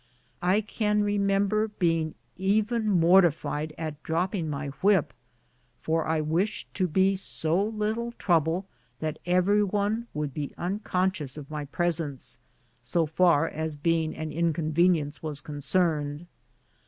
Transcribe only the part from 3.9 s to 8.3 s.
dropping my whip, for I wished to be so little